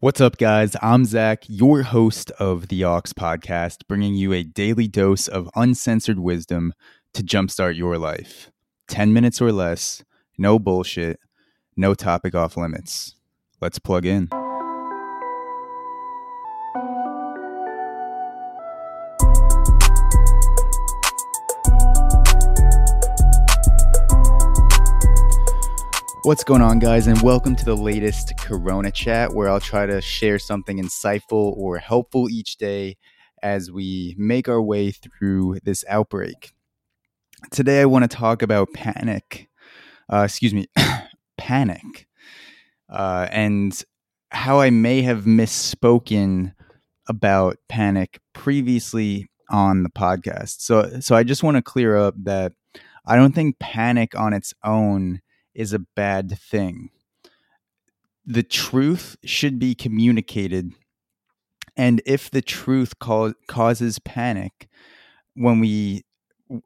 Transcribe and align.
What's 0.00 0.20
up, 0.20 0.36
guys? 0.36 0.76
I'm 0.82 1.06
Zach, 1.06 1.44
your 1.48 1.82
host 1.82 2.30
of 2.32 2.68
the 2.68 2.84
Aux 2.84 3.00
podcast, 3.18 3.86
bringing 3.88 4.14
you 4.14 4.34
a 4.34 4.42
daily 4.42 4.86
dose 4.88 5.26
of 5.26 5.48
uncensored 5.56 6.18
wisdom 6.18 6.74
to 7.14 7.22
jumpstart 7.22 7.78
your 7.78 7.96
life. 7.96 8.50
10 8.88 9.14
minutes 9.14 9.40
or 9.40 9.52
less, 9.52 10.04
no 10.36 10.58
bullshit, 10.58 11.18
no 11.78 11.94
topic 11.94 12.34
off 12.34 12.58
limits. 12.58 13.14
Let's 13.62 13.78
plug 13.78 14.04
in. 14.04 14.28
What's 26.26 26.42
going 26.42 26.60
on, 26.60 26.80
guys, 26.80 27.06
and 27.06 27.22
welcome 27.22 27.54
to 27.54 27.64
the 27.64 27.76
latest 27.76 28.32
Corona 28.40 28.90
Chat, 28.90 29.32
where 29.32 29.48
I'll 29.48 29.60
try 29.60 29.86
to 29.86 30.00
share 30.00 30.40
something 30.40 30.82
insightful 30.82 31.56
or 31.56 31.78
helpful 31.78 32.28
each 32.28 32.56
day 32.56 32.96
as 33.44 33.70
we 33.70 34.16
make 34.18 34.48
our 34.48 34.60
way 34.60 34.90
through 34.90 35.60
this 35.62 35.84
outbreak. 35.88 36.52
Today, 37.52 37.80
I 37.80 37.84
want 37.84 38.10
to 38.10 38.16
talk 38.16 38.42
about 38.42 38.72
panic. 38.74 39.48
Uh, 40.12 40.22
excuse 40.24 40.52
me, 40.52 40.66
panic, 41.38 42.08
uh, 42.90 43.28
and 43.30 43.80
how 44.30 44.58
I 44.58 44.70
may 44.70 45.02
have 45.02 45.26
misspoken 45.26 46.54
about 47.08 47.58
panic 47.68 48.18
previously 48.32 49.30
on 49.48 49.84
the 49.84 49.90
podcast. 49.90 50.60
So, 50.60 50.98
so 50.98 51.14
I 51.14 51.22
just 51.22 51.44
want 51.44 51.56
to 51.56 51.62
clear 51.62 51.96
up 51.96 52.16
that 52.24 52.52
I 53.06 53.14
don't 53.14 53.32
think 53.32 53.60
panic 53.60 54.18
on 54.18 54.32
its 54.32 54.52
own 54.64 55.20
is 55.56 55.72
a 55.72 55.80
bad 55.80 56.38
thing. 56.38 56.90
The 58.24 58.42
truth 58.42 59.16
should 59.24 59.58
be 59.58 59.74
communicated. 59.74 60.72
And 61.76 62.02
if 62.06 62.30
the 62.30 62.42
truth 62.42 62.98
ca- 62.98 63.34
causes 63.48 63.98
panic 63.98 64.68
when 65.34 65.60
we 65.60 66.04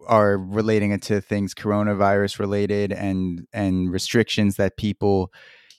are 0.06 0.36
relating 0.36 0.91
it 0.92 1.02
to 1.02 1.20
things 1.20 1.55
coronavirus 1.55 2.38
related 2.38 2.92
and 2.92 3.47
and 3.52 3.91
restrictions 3.91 4.56
that 4.56 4.77
people 4.77 5.32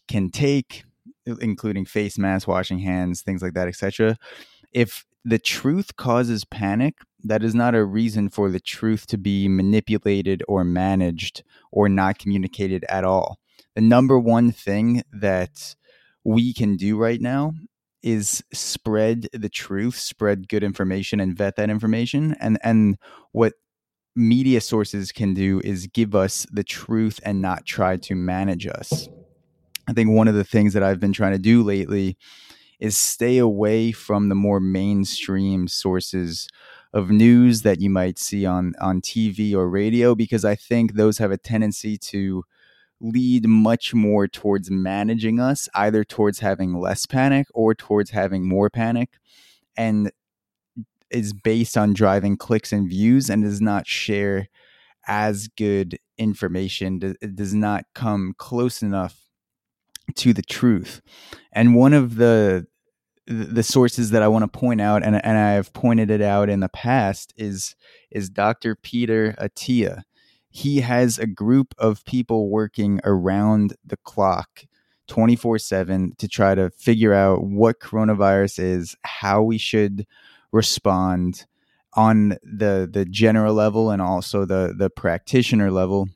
can 0.08 0.32
take 0.32 0.84
including 1.40 1.86
face 1.86 2.18
masks 2.18 2.48
washing 2.48 2.80
hands 2.80 3.22
things 3.22 3.44
like 3.44 3.54
that 3.54 3.68
etc 3.68 4.18
if 4.74 5.06
the 5.24 5.40
truth 5.40 5.96
causes 5.96 6.46
panic 6.46 6.96
that 7.24 7.44
is 7.44 7.54
not 7.54 7.76
a 7.76 7.86
reason 7.86 8.30
for 8.30 8.50
the 8.50 8.60
truth 8.60 9.06
to 9.08 9.18
be 9.18 9.48
manipulated 9.48 10.44
or 10.48 10.64
managed 10.64 11.44
or 11.72 11.88
not 11.88 12.18
communicated 12.18 12.84
at 12.90 13.04
all. 13.04 13.40
The 13.76 13.82
number 13.82 14.18
one 14.20 14.52
thing 14.52 15.04
that 15.14 15.76
we 16.24 16.54
can 16.54 16.76
do 16.78 16.98
right 16.98 17.22
now 17.22 17.54
is 18.04 18.44
spread 18.52 19.28
the 19.32 19.50
truth, 19.50 19.96
spread 19.96 20.50
good 20.50 20.64
information 20.64 21.20
and 21.20 21.38
vet 21.38 21.56
that 21.56 21.70
information. 21.70 22.36
And 22.40 22.58
and 22.64 22.98
what 23.32 23.54
media 24.16 24.60
sources 24.60 25.12
can 25.12 25.34
do 25.34 25.62
is 25.64 25.88
give 25.88 26.16
us 26.16 26.46
the 26.52 26.64
truth 26.64 27.20
and 27.24 27.42
not 27.42 27.66
try 27.66 27.98
to 27.98 28.16
manage 28.16 28.68
us. 28.68 29.08
I 29.88 29.94
think 29.94 30.12
one 30.12 30.28
of 30.28 30.36
the 30.36 30.44
things 30.44 30.74
that 30.74 30.84
I've 30.84 31.00
been 31.00 31.14
trying 31.14 31.34
to 31.34 31.40
do 31.40 31.64
lately 31.64 32.18
is 32.82 32.98
stay 32.98 33.40
away 33.40 33.94
from 33.94 34.30
the 34.30 34.36
more 34.36 34.60
mainstream 34.62 35.70
sources 35.70 36.50
of 36.94 37.12
news 37.12 37.64
that 37.64 37.82
you 37.82 37.90
might 37.90 38.20
see 38.20 38.46
on 38.46 38.74
on 38.82 39.02
TV 39.02 39.56
or 39.56 39.70
radio 39.70 40.16
because 40.16 40.46
I 40.46 40.56
think 40.56 40.96
those 40.96 41.20
have 41.20 41.32
a 41.32 41.38
tendency 41.38 41.98
to 42.00 42.44
lead 43.02 43.48
much 43.48 43.94
more 43.94 44.28
towards 44.28 44.72
managing 44.72 45.40
us 45.40 45.70
either 45.76 46.04
towards 46.06 46.40
having 46.40 46.80
less 46.80 47.06
panic 47.06 47.48
or 47.54 47.76
towards 47.76 48.12
having 48.12 48.48
more 48.48 48.70
panic 48.70 49.10
and 49.78 50.12
is 51.10 51.34
based 51.34 51.78
on 51.78 51.94
driving 51.94 52.38
clicks 52.38 52.72
and 52.72 52.90
views 52.90 53.30
and 53.30 53.44
does 53.44 53.62
not 53.62 53.88
share 53.88 54.48
as 55.08 55.48
good 55.58 56.00
information 56.18 57.00
it 57.22 57.36
does 57.36 57.54
not 57.54 57.86
come 57.96 58.34
close 58.38 58.82
enough 58.84 59.18
to 60.16 60.34
the 60.34 60.42
truth. 60.42 61.02
And 61.54 61.76
one 61.76 61.94
of 61.94 62.16
the 62.16 62.68
the 63.32 63.64
sources 63.64 64.12
that 64.12 64.22
I 64.22 64.28
want 64.28 64.44
to 64.44 64.60
point 64.60 64.82
out, 64.82 65.04
and, 65.04 65.24
and 65.24 65.38
I've 65.38 65.74
pointed 65.74 66.12
it 66.12 66.22
out 66.22 66.50
in 66.50 66.60
the 66.60 66.70
past, 66.70 67.34
is 67.38 67.76
is 68.10 68.30
Dr. 68.30 68.76
Peter 68.76 69.36
Attia. 69.40 70.04
He 70.50 70.82
has 70.82 71.18
a 71.18 71.28
group 71.28 71.74
of 71.78 72.04
people 72.06 72.50
working 72.50 73.00
around 73.04 73.76
the 73.86 73.98
clock, 73.98 74.66
twenty 75.08 75.36
four 75.36 75.58
seven, 75.58 76.14
to 76.18 76.28
try 76.28 76.56
to 76.56 76.70
figure 76.72 77.14
out 77.14 77.44
what 77.44 77.80
coronavirus 77.80 78.60
is, 78.60 78.96
how 79.04 79.42
we 79.42 79.58
should 79.58 80.06
respond 80.52 81.46
on 81.94 82.38
the 82.44 82.90
the 82.92 83.06
general 83.06 83.54
level 83.54 83.92
and 83.92 84.02
also 84.02 84.46
the 84.46 84.74
the 84.78 84.90
practitioner 84.90 85.72
level. 85.72 86.10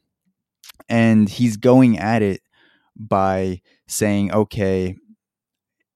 And 0.88 1.28
he's 1.30 1.58
going 1.58 1.97
at 1.97 2.22
it 2.22 2.42
by 2.96 3.62
saying, 3.88 4.32
okay, 4.32 4.96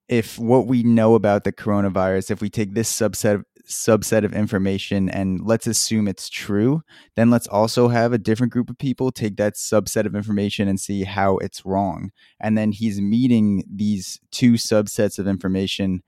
if 0.09 0.39
what 0.39 0.65
we 0.65 0.81
know 0.81 1.13
about 1.13 1.43
the 1.43 1.53
coronavirus, 1.53 2.31
if 2.31 2.41
we 2.41 2.49
take 2.49 2.73
this 2.73 2.91
subset 2.91 3.35
of, 3.35 3.45
subset 3.67 4.25
of 4.25 4.33
information 4.33 5.07
and 5.07 5.39
let's 5.45 5.67
assume 5.67 6.07
it's 6.07 6.27
true, 6.27 6.81
then 7.15 7.29
let's 7.29 7.47
also 7.47 7.87
have 7.87 8.11
a 8.11 8.17
different 8.17 8.51
group 8.51 8.69
of 8.71 8.77
people 8.79 9.11
take 9.11 9.37
that 9.37 9.53
subset 9.53 10.07
of 10.07 10.15
information 10.15 10.67
and 10.67 10.79
see 10.79 11.03
how 11.03 11.37
it's 11.37 11.63
wrong. 11.63 12.09
And 12.39 12.57
then 12.57 12.71
he's 12.71 12.99
meeting 12.99 13.63
these 13.71 14.19
two 14.31 14.53
subsets 14.53 15.19
of 15.19 15.27
information 15.27 16.01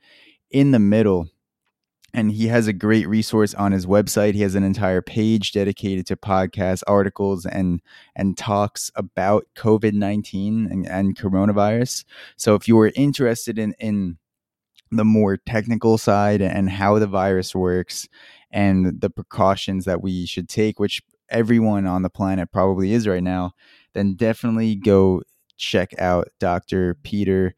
in 0.50 0.72
the 0.72 0.80
middle 0.80 1.30
and 2.14 2.32
he 2.32 2.48
has 2.48 2.68
a 2.68 2.74
great 2.74 3.08
resource 3.08 3.54
on 3.54 3.72
his 3.72 3.86
website. 3.86 4.34
He 4.34 4.42
has 4.42 4.56
an 4.56 4.64
entire 4.64 5.02
page 5.02 5.52
dedicated 5.52 6.06
to 6.08 6.16
podcasts, 6.16 6.84
articles, 6.88 7.46
and 7.46 7.82
and 8.16 8.38
talks 8.38 8.92
about 8.96 9.46
COVID 9.56 9.94
nineteen 9.94 10.68
and, 10.70 10.88
and 10.88 11.18
coronavirus. 11.18 12.06
So 12.36 12.56
if 12.56 12.68
you 12.68 12.76
were 12.76 12.92
interested 12.96 13.58
in 13.58 13.74
in 13.80 14.18
the 14.92 15.06
more 15.06 15.38
technical 15.38 15.98
side 15.98 16.42
and 16.42 16.70
how 16.70 17.00
the 17.00 17.08
virus 17.08 17.56
works 17.56 18.10
and 18.52 19.00
the 19.00 19.10
precautions 19.10 19.86
that 19.86 20.02
we 20.02 20.26
should 20.26 20.50
take, 20.50 20.80
which 20.80 21.02
everyone 21.30 21.88
on 21.88 22.02
the 22.02 22.10
planet 22.10 22.52
probably 22.52 22.92
is 22.92 23.08
right 23.08 23.24
now, 23.24 23.54
then 23.94 24.16
definitely 24.16 24.76
go 24.76 25.22
check 25.58 25.94
out 25.98 26.28
Dr. 26.40 26.96
Peter 27.04 27.56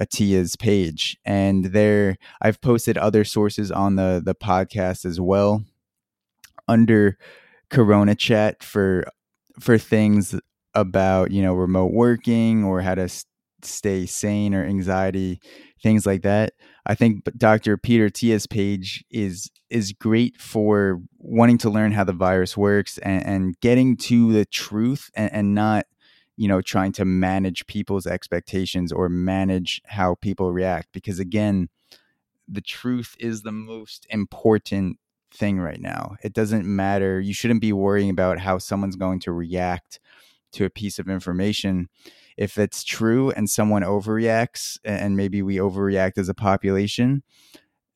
Attia's 0.00 0.56
page, 0.56 1.18
and 1.24 1.66
there 1.66 2.16
I've 2.40 2.60
posted 2.60 2.96
other 2.96 3.24
sources 3.24 3.70
on 3.70 3.96
the 3.96 4.22
the 4.24 4.34
podcast 4.34 5.04
as 5.04 5.20
well. 5.20 5.64
Under 6.68 7.18
Corona 7.70 8.14
Chat 8.14 8.62
for 8.62 9.04
for 9.60 9.78
things 9.78 10.34
about 10.74 11.30
you 11.30 11.42
know 11.42 11.54
remote 11.54 11.92
working 11.92 12.64
or 12.64 12.80
how 12.80 12.94
to 12.94 13.02
s- 13.02 13.26
stay 13.62 14.06
sane 14.06 14.54
or 14.54 14.64
anxiety 14.64 15.40
things 15.82 16.06
like 16.06 16.22
that. 16.22 16.54
I 16.86 16.94
think 16.94 17.24
dr 17.36 17.76
peter 17.78 18.06
Attia's 18.06 18.46
page 18.46 19.04
is 19.10 19.50
is 19.70 19.92
great 19.92 20.40
for 20.40 21.00
wanting 21.18 21.58
to 21.58 21.70
learn 21.70 21.92
how 21.92 22.04
the 22.04 22.12
virus 22.12 22.56
works 22.56 22.98
and, 22.98 23.24
and 23.26 23.60
getting 23.60 23.96
to 23.96 24.32
the 24.32 24.44
truth 24.44 25.10
and, 25.14 25.32
and 25.32 25.54
not 25.54 25.86
you 26.42 26.48
know 26.48 26.60
trying 26.60 26.90
to 26.90 27.04
manage 27.04 27.64
people's 27.68 28.04
expectations 28.04 28.90
or 28.90 29.08
manage 29.08 29.80
how 29.86 30.16
people 30.16 30.52
react 30.52 30.88
because 30.92 31.20
again 31.20 31.68
the 32.48 32.60
truth 32.60 33.14
is 33.20 33.42
the 33.42 33.52
most 33.52 34.08
important 34.10 34.98
thing 35.32 35.60
right 35.60 35.80
now. 35.80 36.16
It 36.22 36.32
doesn't 36.32 36.66
matter. 36.66 37.20
You 37.20 37.32
shouldn't 37.32 37.60
be 37.60 37.72
worrying 37.72 38.10
about 38.10 38.40
how 38.40 38.58
someone's 38.58 38.96
going 38.96 39.20
to 39.20 39.32
react 39.32 40.00
to 40.54 40.64
a 40.64 40.70
piece 40.70 40.98
of 40.98 41.08
information. 41.08 41.88
If 42.36 42.58
it's 42.58 42.82
true 42.82 43.30
and 43.30 43.48
someone 43.48 43.82
overreacts 43.82 44.78
and 44.84 45.16
maybe 45.16 45.42
we 45.42 45.56
overreact 45.56 46.18
as 46.18 46.28
a 46.28 46.34
population 46.34 47.22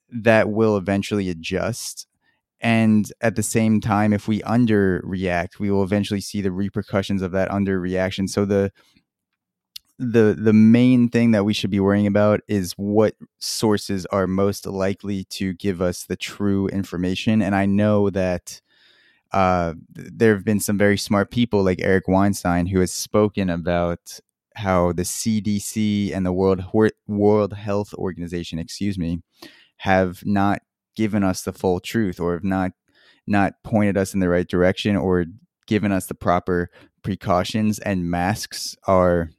that 0.08 0.48
will 0.48 0.76
eventually 0.76 1.28
adjust 1.28 2.06
and 2.60 3.12
at 3.20 3.36
the 3.36 3.42
same 3.42 3.80
time 3.80 4.12
if 4.12 4.26
we 4.28 4.40
underreact 4.42 5.58
we 5.58 5.70
will 5.70 5.82
eventually 5.82 6.20
see 6.20 6.40
the 6.40 6.52
repercussions 6.52 7.22
of 7.22 7.32
that 7.32 7.50
underreaction. 7.50 8.28
So 8.28 8.44
the 8.44 8.72
the 9.98 10.36
the 10.38 10.52
main 10.52 11.08
thing 11.08 11.30
that 11.30 11.44
we 11.44 11.54
should 11.54 11.70
be 11.70 11.80
worrying 11.80 12.06
about 12.06 12.40
is 12.48 12.72
what 12.72 13.14
sources 13.38 14.04
are 14.06 14.26
most 14.26 14.66
likely 14.66 15.24
to 15.24 15.54
give 15.54 15.80
us 15.80 16.04
the 16.04 16.16
true 16.16 16.68
information. 16.68 17.40
And 17.42 17.54
i 17.54 17.66
know 17.66 18.10
that 18.10 18.60
uh, 19.32 19.74
there 19.90 20.34
have 20.34 20.44
been 20.44 20.60
some 20.60 20.78
very 20.78 20.96
smart 20.96 21.30
people 21.30 21.62
like 21.64 21.80
eric 21.82 22.08
weinstein 22.08 22.66
who 22.66 22.80
has 22.80 22.92
spoken 22.92 23.50
about 23.50 24.20
how 24.54 24.92
the 24.92 25.02
cdc 25.02 26.14
and 26.14 26.24
the 26.24 26.32
world 26.32 26.64
world 27.06 27.52
health 27.52 27.92
organization 27.94 28.58
excuse 28.58 28.98
me 28.98 29.20
have 29.78 30.24
not 30.24 30.62
given 30.96 31.22
us 31.22 31.42
the 31.42 31.52
full 31.52 31.80
truth 31.80 32.18
or 32.18 32.34
have 32.34 32.44
not 32.44 32.72
not 33.26 33.54
pointed 33.64 33.96
us 33.96 34.14
in 34.14 34.20
the 34.20 34.28
right 34.28 34.48
direction 34.48 34.96
or 34.96 35.26
given 35.66 35.92
us 35.92 36.06
the 36.06 36.14
proper 36.14 36.70
precautions 37.02 37.78
and 37.80 38.10
masks 38.10 38.76
are 38.86 39.30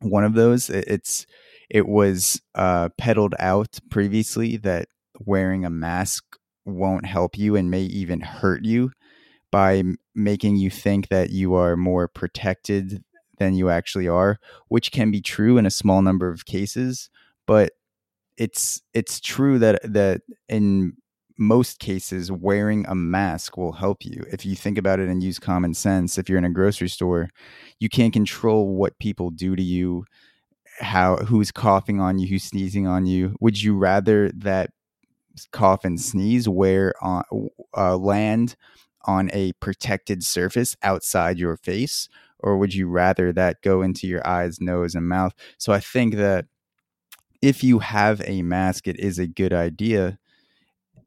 one 0.00 0.24
of 0.24 0.34
those. 0.34 0.68
It's 0.68 1.26
it 1.70 1.88
was 1.88 2.40
uh, 2.54 2.90
peddled 2.98 3.34
out 3.38 3.78
previously 3.90 4.56
that 4.58 4.88
wearing 5.18 5.64
a 5.64 5.70
mask 5.70 6.36
won't 6.64 7.06
help 7.06 7.38
you 7.38 7.56
and 7.56 7.70
may 7.70 7.82
even 7.82 8.20
hurt 8.20 8.64
you 8.64 8.90
by 9.50 9.82
making 10.14 10.56
you 10.56 10.70
think 10.70 11.08
that 11.08 11.30
you 11.30 11.54
are 11.54 11.76
more 11.76 12.08
protected 12.08 13.04
than 13.38 13.54
you 13.54 13.70
actually 13.70 14.08
are, 14.08 14.38
which 14.68 14.92
can 14.92 15.10
be 15.10 15.20
true 15.20 15.58
in 15.58 15.66
a 15.66 15.70
small 15.70 16.02
number 16.02 16.28
of 16.28 16.46
cases, 16.46 17.10
but 17.46 17.72
it's 18.36 18.82
it's 18.92 19.20
true 19.20 19.58
that 19.60 19.80
that 19.84 20.22
in 20.48 20.94
most 21.38 21.80
cases 21.80 22.30
wearing 22.30 22.86
a 22.86 22.94
mask 22.94 23.56
will 23.56 23.72
help 23.72 24.04
you. 24.04 24.24
If 24.32 24.46
you 24.46 24.54
think 24.54 24.78
about 24.78 25.00
it 25.00 25.08
and 25.08 25.22
use 25.22 25.38
common 25.38 25.74
sense, 25.74 26.16
if 26.18 26.28
you're 26.28 26.38
in 26.38 26.44
a 26.44 26.50
grocery 26.50 26.88
store, 26.88 27.28
you 27.80 27.88
can't 27.88 28.12
control 28.12 28.68
what 28.76 28.98
people 29.00 29.30
do 29.30 29.56
to 29.56 29.62
you, 29.62 30.04
how 30.80 31.16
who's 31.18 31.52
coughing 31.52 32.00
on 32.00 32.18
you, 32.18 32.28
who's 32.28 32.44
sneezing 32.44 32.86
on 32.86 33.06
you. 33.06 33.36
Would 33.40 33.62
you 33.62 33.76
rather 33.76 34.30
that 34.32 34.70
cough 35.52 35.84
and 35.84 36.00
sneeze 36.00 36.48
where 36.48 36.94
on 37.02 37.24
uh, 37.76 37.96
land 37.96 38.56
on 39.06 39.30
a 39.32 39.52
protected 39.54 40.22
surface 40.22 40.76
outside 40.82 41.38
your 41.38 41.56
face 41.56 42.08
or 42.40 42.58
would 42.58 42.74
you 42.74 42.88
rather 42.88 43.32
that 43.32 43.62
go 43.62 43.82
into 43.82 44.06
your 44.06 44.26
eyes, 44.26 44.60
nose 44.60 44.94
and 44.94 45.08
mouth? 45.08 45.32
So 45.58 45.72
I 45.72 45.80
think 45.80 46.14
that 46.16 46.46
if 47.44 47.62
you 47.62 47.80
have 47.80 48.22
a 48.24 48.40
mask, 48.40 48.88
it 48.88 48.98
is 48.98 49.18
a 49.18 49.26
good 49.26 49.52
idea 49.52 50.18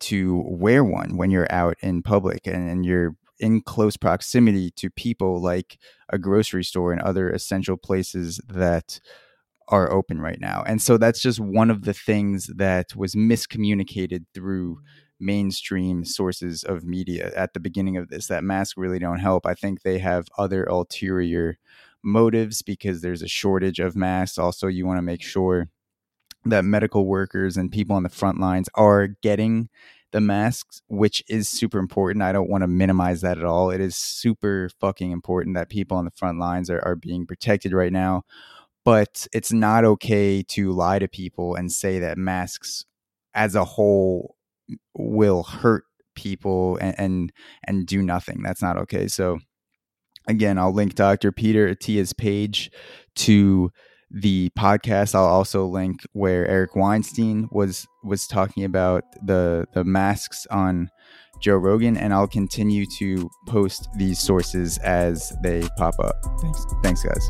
to 0.02 0.44
wear 0.46 0.84
one 0.84 1.18
when 1.18 1.32
you're 1.32 1.52
out 1.52 1.78
in 1.80 2.04
public 2.04 2.46
and, 2.46 2.70
and 2.70 2.86
you're 2.86 3.16
in 3.40 3.60
close 3.60 3.98
proximity 3.98 4.70
to 4.70 4.92
people 4.92 5.42
like 5.42 5.80
a 6.10 6.20
grocery 6.20 6.64
store 6.64 6.92
and 6.92 7.02
other 7.02 7.32
essential 7.32 7.76
places 7.76 8.40
that 8.48 9.00
are 9.70 9.92
open 9.92 10.22
right 10.22 10.40
now. 10.40 10.64
And 10.68 10.80
so 10.80 10.98
that's 10.98 11.24
just 11.24 11.40
one 11.40 11.72
of 11.72 11.86
the 11.86 11.94
things 11.94 12.52
that 12.56 12.96
was 12.96 13.16
miscommunicated 13.16 14.26
through 14.36 14.78
mainstream 15.20 16.06
sources 16.06 16.64
of 16.64 16.84
media 16.84 17.32
at 17.36 17.56
the 17.56 17.60
beginning 17.60 17.98
of 17.98 18.10
this 18.10 18.28
that 18.28 18.44
masks 18.44 18.78
really 18.78 19.00
don't 19.00 19.18
help 19.18 19.48
i 19.48 19.56
think 19.56 19.82
they 19.82 19.98
have 19.98 20.28
other 20.38 20.64
ulterior 20.66 21.58
motives 22.04 22.62
because 22.62 23.02
there's 23.02 23.24
a 23.24 23.28
shortage 23.28 23.80
of 23.80 23.96
masks 23.96 24.38
also 24.38 24.68
you 24.68 24.86
want 24.86 25.00
to 25.00 25.02
make 25.02 25.24
sure 25.24 25.70
that 26.50 26.66
medical 26.66 27.06
workers 27.06 27.58
and 27.58 27.72
people 27.72 27.96
on 27.96 28.04
the 28.04 28.10
front 28.10 28.40
lines 28.40 28.70
are 28.76 29.08
getting 29.08 29.70
the 30.12 30.22
masks, 30.22 30.82
which 30.88 31.24
is 31.28 31.50
super 31.50 31.80
important. 31.80 32.24
I 32.24 32.32
don't 32.32 32.50
want 32.50 32.62
to 32.64 32.68
minimize 32.68 33.22
that 33.22 33.38
at 33.38 33.44
all. 33.44 33.70
It 33.70 33.82
is 33.82 33.96
super 33.96 34.70
fucking 34.80 35.12
important 35.12 35.56
that 35.56 35.70
people 35.70 35.98
on 35.98 36.06
the 36.06 36.12
front 36.12 36.40
lines 36.40 36.70
are, 36.70 36.82
are 36.86 36.96
being 36.96 37.26
protected 37.26 37.74
right 37.74 37.92
now. 37.92 38.24
But 38.86 39.28
it's 39.34 39.52
not 39.52 39.84
okay 39.84 40.44
to 40.44 40.72
lie 40.72 41.00
to 41.00 41.10
people 41.10 41.56
and 41.56 41.72
say 41.72 42.00
that 42.00 42.18
masks 42.18 42.86
as 43.34 43.54
a 43.54 43.66
whole 43.66 44.36
will 44.96 45.44
hurt 45.44 45.84
people 46.16 46.78
and, 46.78 46.96
and, 46.98 47.34
and 47.66 47.86
do 47.86 48.02
nothing. 48.02 48.42
That's 48.42 48.62
not 48.62 48.78
okay. 48.78 49.10
So 49.10 49.40
again, 50.28 50.58
I'll 50.58 50.74
link 50.74 50.96
Dr. 50.96 51.32
Peter 51.34 51.68
Attia's 51.68 52.14
page 52.14 52.72
to 53.16 53.72
the 54.12 54.50
podcast 54.58 55.16
i'll 55.16 55.26
also 55.26 55.66
link 55.66 56.02
where 56.14 56.48
eric 56.48 56.76
weinstein 56.76 57.48
was 57.52 57.88
was 58.04 58.26
talking 58.28 58.64
about 58.64 59.04
the 59.26 59.66
the 59.74 59.84
masks 59.84 60.48
on 60.50 60.90
joe 61.42 61.58
rogan 61.58 61.98
and 61.98 62.14
i'll 62.14 62.28
continue 62.28 62.86
to 62.86 63.30
post 63.48 63.90
these 63.98 64.20
sources 64.20 64.78
as 64.80 65.34
they 65.44 65.68
pop 65.78 65.96
up. 66.00 66.16
Thanks. 66.42 66.66
Thanks 66.82 67.04
guys 67.04 67.30